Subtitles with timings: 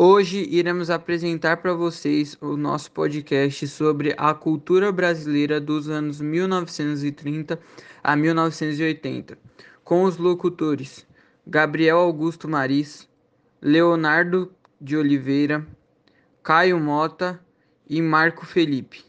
[0.00, 7.58] Hoje iremos apresentar para vocês o nosso podcast sobre a cultura brasileira dos anos 1930
[8.00, 9.36] a 1980,
[9.82, 11.04] com os locutores
[11.44, 13.08] Gabriel Augusto Maris,
[13.60, 15.66] Leonardo de Oliveira,
[16.44, 17.40] Caio Mota
[17.90, 19.04] e Marco Felipe.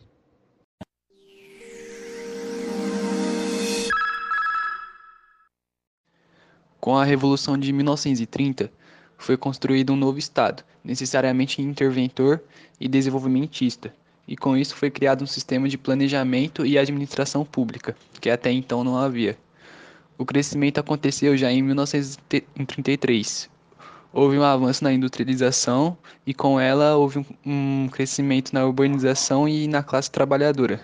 [6.80, 8.72] Com a Revolução de 1930,
[9.20, 12.42] foi construído um novo Estado, necessariamente interventor
[12.80, 13.94] e desenvolvimentista,
[14.28, 18.84] e com isso foi criado um sistema de planejamento e administração pública, que até então
[18.84, 19.38] não havia.
[20.18, 23.50] O crescimento aconteceu já em 1933.
[24.12, 29.84] Houve um avanço na industrialização e com ela houve um crescimento na urbanização e na
[29.84, 30.82] classe trabalhadora.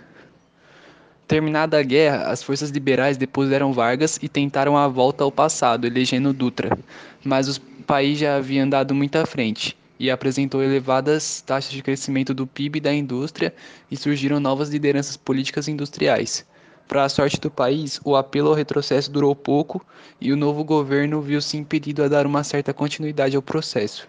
[1.28, 6.32] Terminada a guerra, as forças liberais depuseram Vargas e tentaram a volta ao passado, elegendo
[6.32, 6.78] Dutra,
[7.24, 12.34] mas o país já havia andado muito à frente e apresentou elevadas taxas de crescimento
[12.34, 13.54] do PIB e da indústria
[13.90, 16.46] e surgiram novas lideranças políticas e industriais.
[16.88, 19.86] Para a sorte do país, o apelo ao retrocesso durou pouco
[20.20, 24.08] e o novo governo viu-se impedido a dar uma certa continuidade ao processo.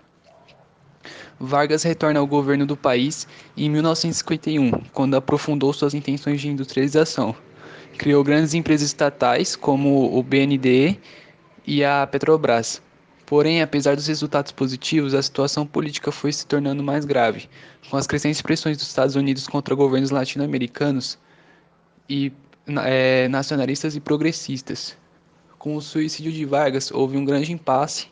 [1.39, 7.35] Vargas retorna ao governo do país em 1951, quando aprofundou suas intenções de industrialização.
[7.99, 10.99] Criou grandes empresas estatais, como o BNDE
[11.67, 12.83] e a Petrobras.
[13.27, 17.49] Porém, apesar dos resultados positivos, a situação política foi se tornando mais grave,
[17.91, 21.19] com as crescentes pressões dos Estados Unidos contra governos latino-americanos
[22.09, 22.33] e
[22.85, 24.97] é, nacionalistas e progressistas.
[25.59, 28.07] Com o suicídio de Vargas, houve um grande impasse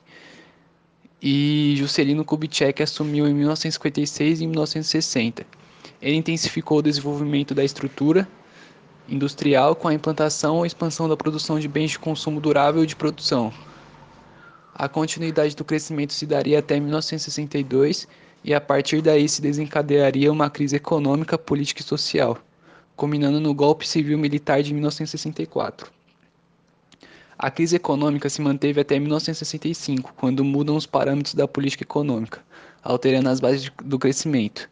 [1.23, 5.47] e Juscelino Kubitschek assumiu em 1956 e 1960.
[6.03, 8.29] Ele intensificou o desenvolvimento da estrutura
[9.09, 12.97] industrial com a implantação ou expansão da produção de bens de consumo durável e de
[12.97, 13.53] produção.
[14.77, 18.09] A continuidade do crescimento se daria até 1962
[18.43, 22.37] e a partir daí se desencadearia uma crise econômica, política e social,
[22.97, 25.93] culminando no golpe civil-militar de 1964.
[27.39, 32.43] A crise econômica se manteve até 1965, quando mudam os parâmetros da política econômica,
[32.83, 34.69] alterando as bases do crescimento.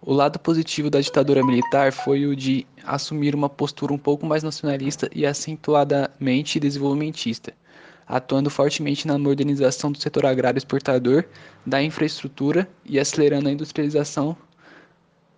[0.00, 4.44] O lado positivo da ditadura militar foi o de assumir uma postura um pouco mais
[4.44, 7.52] nacionalista e acentuadamente desenvolvimentista,
[8.14, 11.24] atuando fortemente na modernização do setor agrário exportador,
[11.66, 14.36] da infraestrutura e acelerando a industrialização.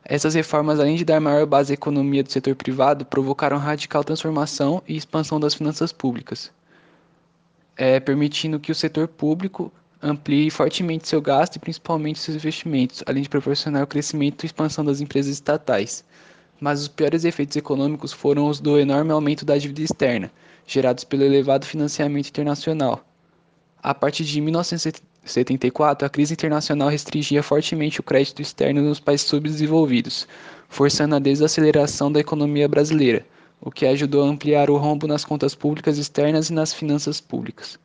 [0.05, 4.83] Essas reformas, além de dar maior base à economia do setor privado, provocaram radical transformação
[4.87, 6.53] e expansão das finanças públicas
[7.77, 13.23] é, permitindo que o setor público amplie fortemente seu gasto e principalmente seus investimentos, além
[13.23, 16.05] de proporcionar o crescimento e expansão das empresas estatais.
[16.61, 20.31] Mas os piores efeitos econômicos foram os do enorme aumento da dívida externa,
[20.67, 23.05] gerados pelo elevado financiamento internacional.
[23.83, 30.27] A partir de 1974, a crise internacional restringia fortemente o crédito externo nos países subdesenvolvidos,
[30.69, 33.27] forçando a desaceleração da economia brasileira,
[33.61, 37.79] o que ajudou a ampliar o rombo nas contas públicas externas e nas finanças públicas.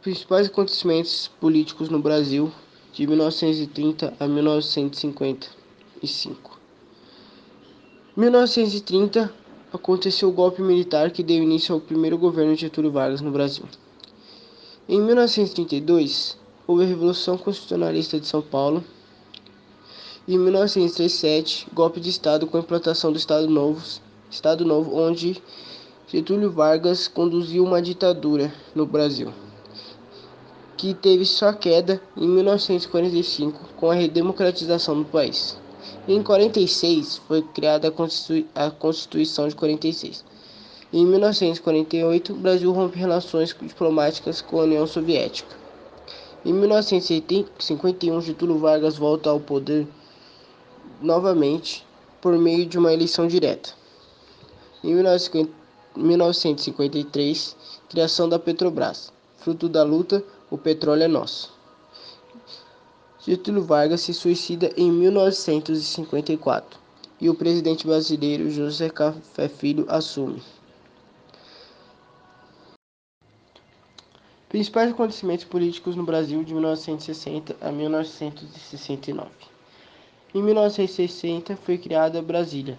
[0.00, 2.52] Principais acontecimentos políticos no Brasil
[2.96, 6.58] de 1930 a 1955.
[8.16, 9.30] 1930
[9.70, 13.66] aconteceu o golpe militar que deu início ao primeiro governo de Getúlio Vargas no Brasil.
[14.88, 18.82] Em 1932, houve a Revolução Constitucionalista de São Paulo.
[20.26, 23.84] E em 1937, golpe de Estado com a implantação do Estado Novo,
[24.30, 25.36] Estado Novo, onde
[26.08, 29.34] Getúlio Vargas conduziu uma ditadura no Brasil,
[30.76, 35.56] que teve sua queda em 1945 com a redemocratização do país.
[36.06, 37.92] Em 46 foi criada
[38.54, 40.24] a Constituição de 46.
[40.92, 45.56] Em 1948, o Brasil rompe relações diplomáticas com a União Soviética.
[46.44, 49.84] Em 1951, Getúlio Vargas volta ao poder
[51.02, 51.84] novamente
[52.20, 53.70] por meio de uma eleição direta.
[54.84, 57.56] Em 1953,
[57.88, 59.12] criação da Petrobras.
[59.38, 60.22] Fruto da luta,
[60.56, 61.54] o petróleo é nosso.
[63.20, 66.80] Getúlio Vargas se suicida em 1954
[67.20, 70.42] e o presidente brasileiro José Café Filho assume.
[74.48, 79.28] Principais acontecimentos políticos no Brasil de 1960 a 1969.
[80.34, 82.78] Em 1960 foi criada Brasília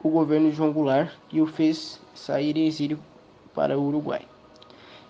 [0.00, 3.00] o governo de João Goulart e o fez sair em exílio
[3.52, 4.22] para o Uruguai.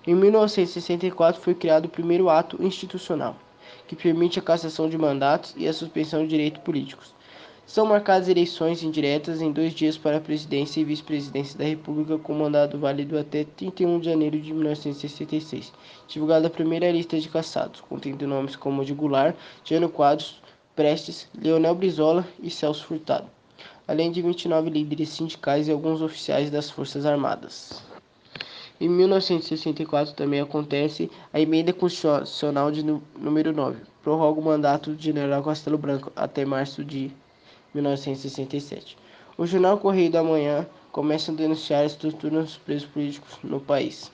[0.06, 3.36] Em 1964 foi criado o primeiro ato institucional,
[3.86, 7.14] que permite a cassação de mandatos e a suspensão de direitos políticos.
[7.66, 12.32] São marcadas eleições indiretas em dois dias para a presidência e vice-presidência da República, com
[12.32, 15.72] mandado válido até 31 de janeiro de 1966.
[16.06, 19.34] Divulgada a primeira lista de cassados, contendo nomes como de Goulart,
[19.64, 20.40] Jânio Quadros,
[20.76, 23.28] Prestes, Leonel Brizola e Celso Furtado,
[23.88, 27.82] além de 29 líderes sindicais e alguns oficiais das Forças Armadas.
[28.78, 32.82] Em 1964 também acontece a emenda constitucional de
[33.18, 37.10] número 9, prorroga o mandato do general Castelo Branco até março de
[37.72, 38.98] 1967.
[39.38, 44.12] O jornal Correio da Manhã começa a denunciar a estrutura dos presos políticos no país.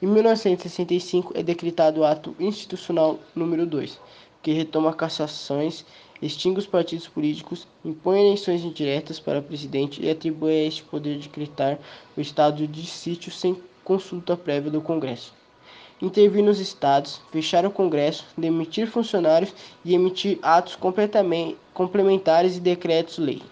[0.00, 3.98] Em 1965 é decretado o ato institucional número 2,
[4.40, 5.84] que retoma cassações,
[6.22, 11.26] extingue os partidos políticos, impõe eleições indiretas para presidente e atribui a este poder de
[11.26, 11.76] decretar
[12.16, 13.60] o estado de sítio sem
[13.90, 15.34] consulta prévia do Congresso.
[16.00, 19.52] Intervir nos estados, fechar o Congresso, demitir funcionários
[19.84, 20.78] e emitir atos
[21.74, 23.42] complementares e decretos-lei.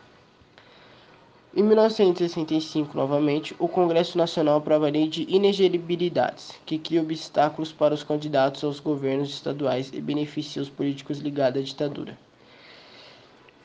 [1.57, 7.95] Em 1965, novamente, o Congresso Nacional aprova a Lei de Inelegibilidades, que cria obstáculos para
[7.95, 12.17] os candidatos aos governos estaduais e beneficia os políticos ligados à ditadura.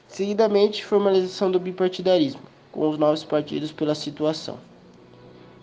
[0.08, 2.42] Seguidamente, formalização do bipartidarismo,
[2.72, 4.58] com os novos partidos pela situação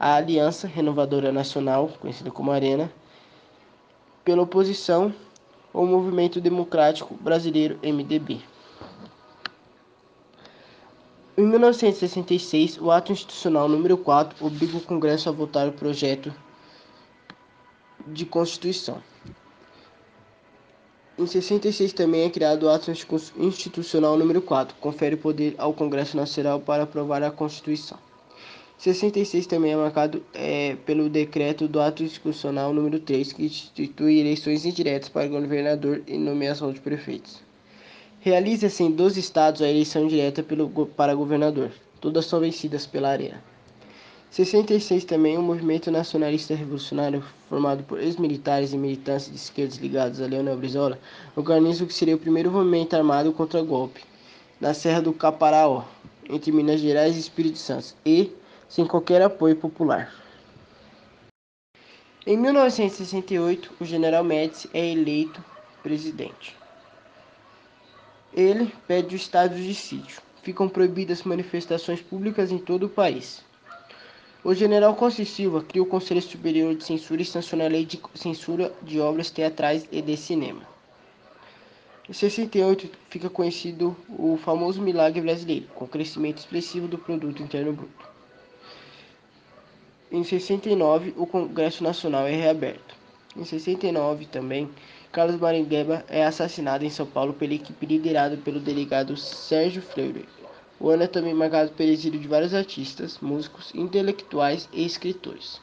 [0.01, 2.91] a Aliança Renovadora Nacional, conhecida como Arena,
[4.25, 5.15] pela oposição
[5.75, 8.41] ao Movimento Democrático Brasileiro MDB.
[11.37, 16.33] Em 1966, o ato institucional número 4 obriga o Congresso a votar o projeto
[18.07, 19.03] de Constituição.
[21.19, 26.59] Em 66 também é criado o ato institucional número 4, confere poder ao Congresso Nacional
[26.59, 27.99] para aprovar a Constituição.
[28.81, 34.65] 66 também é marcado é, pelo decreto do ato institucional número 3, que institui eleições
[34.65, 37.43] indiretas para governador e nomeação de prefeitos.
[38.21, 43.45] Realiza-se em 12 estados a eleição direta pelo, para governador, todas são vencidas pela Arena.
[44.31, 50.27] 66 também o movimento nacionalista revolucionário, formado por ex-militares e militantes de esquerda ligados a
[50.27, 50.99] Leonel Brizola,
[51.37, 54.01] organiza o que seria o primeiro movimento armado contra golpe,
[54.59, 55.85] na Serra do Caparaó,
[56.31, 58.40] entre Minas Gerais e Espírito Santo, e
[58.71, 60.15] sem qualquer apoio popular.
[62.25, 65.45] Em 1968, o general Médici é eleito
[65.83, 66.57] presidente.
[68.33, 70.23] Ele pede o estado de sítio.
[70.43, 73.43] Ficam proibidas manifestações públicas em todo o país.
[74.45, 78.01] O general Costa Silva cria o Conselho Superior de Censura e sanciona a lei de
[78.15, 80.63] censura de obras teatrais e de cinema.
[82.09, 88.10] Em 68 fica conhecido o famoso milagre brasileiro, com crescimento expressivo do produto interno bruto.
[90.13, 92.97] Em 69, o Congresso Nacional é reaberto.
[93.37, 94.69] Em 69 também,
[95.13, 100.29] Carlos Maringueba é assassinado em São Paulo pela equipe liderada pelo delegado Sérgio Freire.
[100.81, 105.61] O ano é também marcado pelo exílio de vários artistas, músicos, intelectuais e escritores.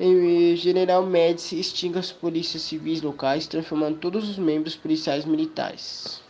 [0.00, 6.22] Em General Médici extingue as polícias civis locais, transformando todos os membros policiais militares.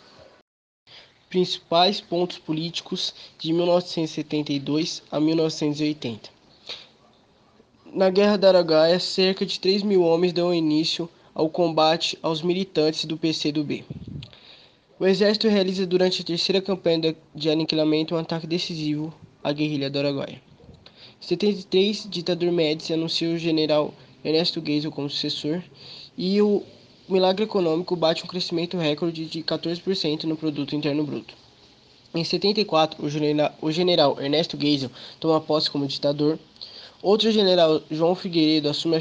[1.32, 6.28] Principais pontos políticos de 1972 a 1980.
[7.90, 13.06] Na Guerra da Araguaia, cerca de 3 mil homens dão início ao combate aos militantes
[13.06, 13.82] do PCdoB.
[15.00, 19.10] O exército realiza durante a terceira campanha de aniquilamento um ataque decisivo
[19.42, 20.38] à guerrilha do Araguaia.
[21.18, 25.62] Em 73, ditador Médici anuncia o general Ernesto Geisel como sucessor
[26.14, 26.62] e o
[27.12, 31.34] milagre econômico bate um crescimento recorde de 14% no produto interno bruto.
[32.14, 36.38] Em 74, o general, o general Ernesto Geisel toma posse como ditador.
[37.02, 38.96] Outro general, João Figueiredo, assume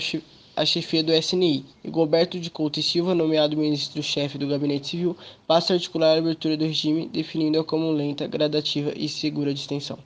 [0.56, 5.18] a chefia do SNI e Gilberto de Couto e Silva, nomeado ministro-chefe do Gabinete Civil,
[5.46, 9.98] passa a articular a abertura do regime, definindo-a como lenta, gradativa e segura de extensão.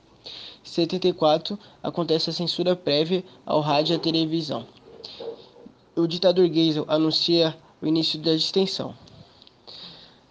[0.64, 4.66] Em 74, acontece a censura prévia ao rádio e à televisão.
[5.94, 8.94] O ditador Geisel anuncia o início da extensão.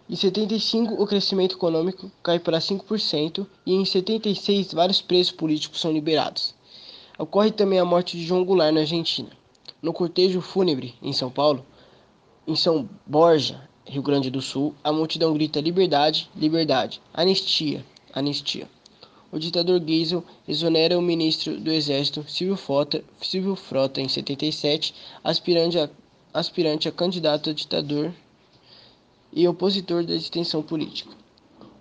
[0.08, 5.92] Em 75, o crescimento econômico cai para 5% e em 76, vários presos políticos são
[5.92, 6.54] liberados.
[7.18, 9.30] Ocorre também a morte de João Goulart na Argentina.
[9.82, 11.66] No cortejo fúnebre em São Paulo,
[12.48, 18.68] em São Borja, Rio Grande do Sul, a multidão grita liberdade, liberdade, anistia, anistia.
[19.32, 25.78] O ditador Geisel exonera o ministro do Exército Silvio Frota, Silvio Frota em 77, aspirante
[25.80, 25.90] a,
[26.36, 28.14] aspirante a candidato a ditador
[29.32, 31.10] e opositor da detenção política.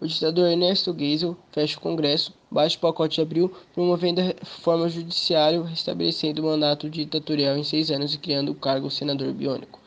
[0.00, 4.88] O ditador Ernesto Geisel fecha o Congresso, baixa o pacote de abril, promovendo a reforma
[4.88, 9.80] judiciária, restabelecendo o mandato ditatorial em seis anos e criando o cargo senador biônico.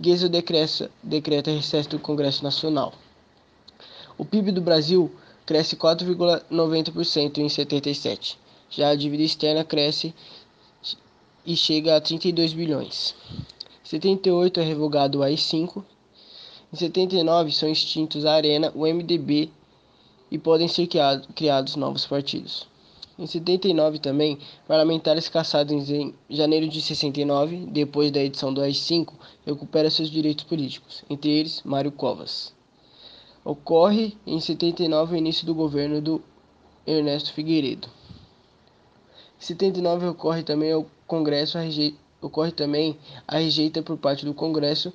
[0.00, 2.92] Geisel decreta, decreta recesso do Congresso Nacional.
[4.18, 5.12] O PIB do Brasil
[5.46, 8.36] cresce 4,90% em 77.
[8.68, 10.12] Já a dívida externa cresce
[11.46, 13.14] e chega a 32 bilhões.
[13.92, 15.84] Em 78 é revogado o AI-5
[16.72, 19.50] em 79 são extintos a Arena, o MDB
[20.30, 22.66] e podem ser criado, criados novos partidos.
[23.18, 29.12] Em 79 também, parlamentares caçados em janeiro de 69, depois da edição do AI-5,
[29.44, 32.54] recuperam seus direitos políticos, entre eles Mário Covas.
[33.44, 36.22] Ocorre em 79 o início do governo do
[36.86, 37.86] Ernesto Figueiredo.
[39.38, 44.32] Em 79 ocorre também o Congresso a rejeita, ocorre também a rejeita por parte do
[44.32, 44.92] Congresso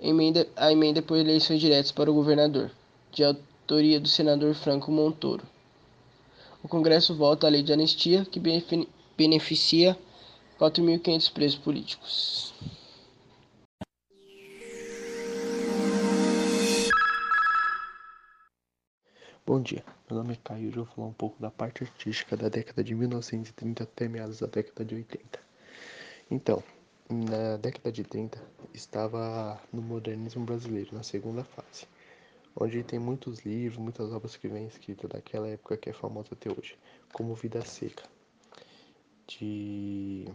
[0.00, 2.70] emenda, a emenda por eleições diretas para o governador,
[3.12, 5.42] de autoria do senador Franco Montoro.
[6.62, 8.40] O Congresso vota a lei de anistia, que
[9.16, 9.98] beneficia
[10.58, 12.54] 4.500 presos políticos.
[19.46, 22.34] Bom dia, meu nome é Caio e eu vou falar um pouco da parte artística
[22.34, 25.53] da década de 1930 até meados da década de 80.
[26.30, 26.62] Então,
[27.08, 31.86] na década de 30 estava no modernismo brasileiro, na segunda fase,
[32.56, 36.50] onde tem muitos livros, muitas obras que vêm escritas daquela época que é famosa até
[36.50, 36.78] hoje,
[37.12, 38.04] como Vida Seca,
[39.26, 40.26] de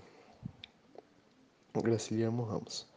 [1.74, 2.88] Graciliano Ramos,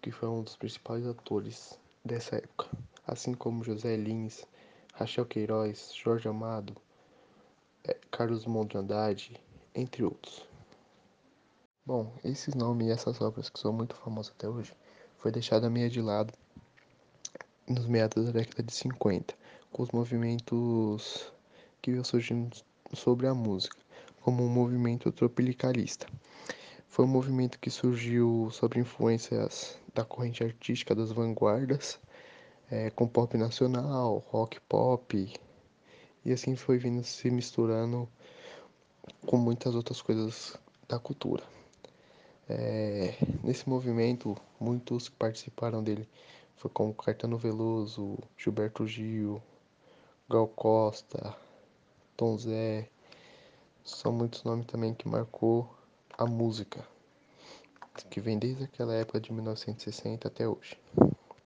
[0.00, 2.68] que foi um dos principais atores dessa época,
[3.06, 4.46] assim como José Lins,
[4.94, 6.74] Rachel Queiroz, Jorge Amado,
[7.84, 9.38] eh, Carlos Monte Andrade,
[9.74, 10.49] entre outros.
[11.92, 14.72] Bom, esses nomes e essas obras que são muito famosas até hoje
[15.18, 16.32] foi deixada meio de lado
[17.68, 19.34] nos meados da década de 50,
[19.72, 21.32] com os movimentos
[21.82, 22.56] que iam surgindo
[22.94, 23.76] sobre a música,
[24.20, 26.06] como o movimento tropicalista.
[26.88, 31.98] Foi um movimento que surgiu sobre influências da corrente artística das vanguardas,
[32.70, 35.34] é, com pop nacional, rock pop,
[36.24, 38.08] e assim foi vindo se misturando
[39.26, 40.56] com muitas outras coisas
[40.88, 41.42] da cultura.
[42.52, 43.14] É,
[43.44, 46.08] nesse movimento, muitos que participaram dele
[46.56, 49.40] foi como Caetano Veloso, Gilberto Gil,
[50.28, 51.36] Gal Costa,
[52.16, 52.88] Tom Zé.
[53.84, 55.72] São muitos nomes também que marcou
[56.18, 56.84] a música,
[58.10, 60.76] que vem desde aquela época de 1960 até hoje.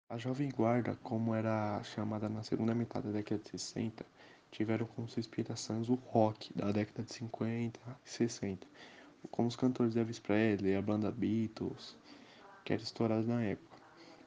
[0.08, 4.06] A Jovem Guarda, como era chamada na segunda metade da década de 60,
[4.52, 8.64] tiveram como sua inspiração o rock da década de 50 e 60
[9.30, 11.96] como os cantores Elvis Presley, a banda Beatles,
[12.64, 13.76] que eram estourados na época.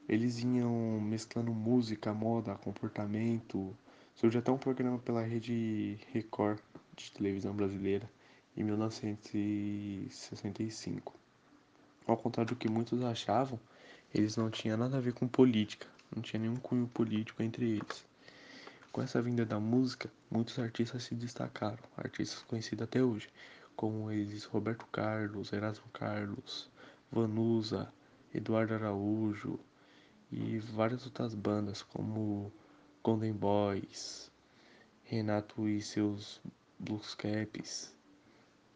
[0.08, 3.76] Eles iam mesclando música, moda, comportamento.
[4.16, 6.60] Surgiu até um programa pela rede Record
[6.96, 8.10] de televisão brasileira
[8.56, 11.14] em 1965.
[12.08, 13.60] Ao contrário do que muitos achavam,
[14.14, 18.06] eles não tinham nada a ver com política, não tinha nenhum cunho político entre eles.
[18.92, 23.28] Com essa vinda da música, muitos artistas se destacaram, artistas conhecidos até hoje,
[23.76, 26.70] como eles Roberto Carlos, Erasmo Carlos,
[27.12, 27.92] Vanusa,
[28.34, 29.60] Eduardo Araújo
[30.32, 32.52] e várias outras bandas como
[33.04, 34.32] Golden Boys,
[35.04, 36.42] Renato e seus
[36.80, 37.96] Blues Caps.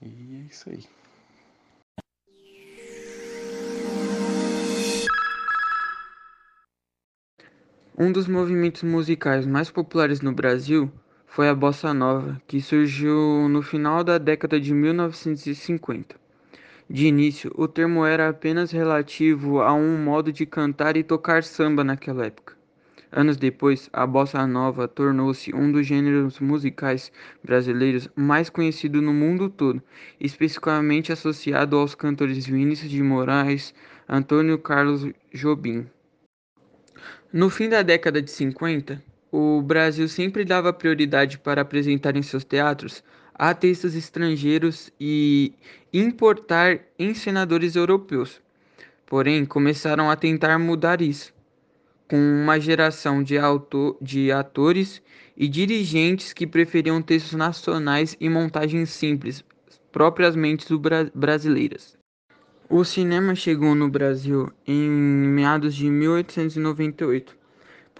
[0.01, 0.86] E é isso aí.
[7.98, 10.89] Um dos movimentos musicais mais populares no Brasil
[11.29, 16.15] foi a bossa nova, que surgiu no final da década de 1950.
[16.89, 21.83] De início, o termo era apenas relativo a um modo de cantar e tocar samba
[21.83, 22.57] naquela época.
[23.12, 27.12] Anos depois, a bossa nova tornou-se um dos gêneros musicais
[27.43, 29.81] brasileiros mais conhecido no mundo todo,
[30.19, 33.74] especificamente associado aos cantores Vinícius de Moraes,
[34.07, 35.86] Antônio Carlos Jobim.
[37.31, 42.43] No fim da década de 50, o Brasil sempre dava prioridade para apresentar em seus
[42.43, 43.03] teatros
[43.39, 45.53] artistas estrangeiros e
[45.93, 48.41] importar encenadores europeus.
[49.05, 51.33] Porém, começaram a tentar mudar isso,
[52.09, 55.01] com uma geração de, autor, de atores
[55.38, 59.43] e dirigentes que preferiam textos nacionais e montagens simples,
[59.91, 60.67] propriamente
[61.15, 61.98] brasileiras.
[62.69, 67.38] O cinema chegou no Brasil em meados de 1898,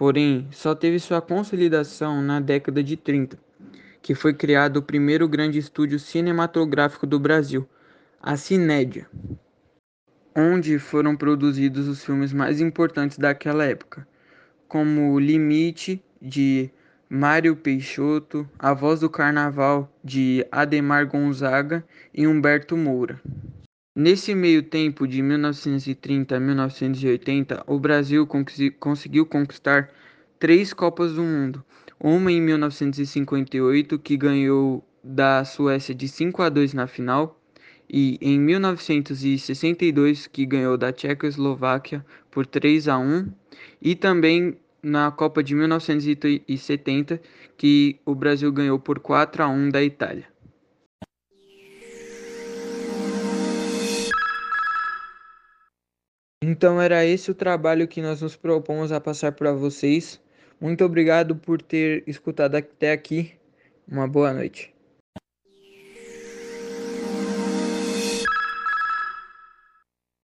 [0.00, 3.38] porém só teve sua consolidação na década de 30,
[4.00, 7.68] que foi criado o primeiro grande estúdio cinematográfico do Brasil,
[8.18, 9.06] a Cinédia
[10.34, 14.08] onde foram produzidos os filmes mais importantes daquela época,
[14.66, 16.70] como O Limite, de
[17.06, 23.20] Mário Peixoto, A Voz do Carnaval, de Ademar Gonzaga e Humberto Moura.
[23.94, 28.24] Nesse meio tempo, de 1930 a 1980, o Brasil
[28.78, 29.90] conseguiu conquistar
[30.38, 31.64] três Copas do Mundo.
[31.98, 37.36] Uma em 1958, que ganhou da Suécia de 5 a 2 na final,
[37.92, 43.26] e em 1962 que ganhou da Tchecoslováquia por 3 a 1
[43.82, 47.20] e também na Copa de 1970
[47.56, 50.29] que o Brasil ganhou por 4 a 1 da Itália.
[56.50, 60.20] Então era esse o trabalho que nós nos propomos a passar para vocês.
[60.60, 63.34] Muito obrigado por ter escutado até aqui.
[63.86, 64.74] Uma boa noite.